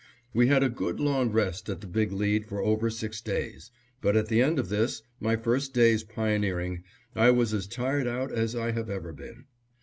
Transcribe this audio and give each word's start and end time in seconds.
We 0.33 0.47
had 0.47 0.63
a 0.63 0.69
good 0.69 0.99
long 0.99 1.29
rest 1.29 1.69
at 1.69 1.81
the 1.81 1.85
Big 1.85 2.11
Lead 2.11 2.47
for 2.47 2.59
over 2.59 2.89
six 2.89 3.21
days, 3.21 3.69
but 4.01 4.17
at 4.17 4.29
the 4.29 4.41
end 4.41 4.57
of 4.57 4.69
this, 4.69 5.03
my 5.19 5.35
first 5.35 5.75
day's 5.75 6.03
pioneering, 6.03 6.83
I 7.15 7.29
was 7.29 7.53
as 7.53 7.67
tired 7.67 8.07
out 8.07 8.31
as 8.31 8.55
I 8.55 8.71
have 8.71 8.89
ever 8.89 9.13
been. 9.13 9.45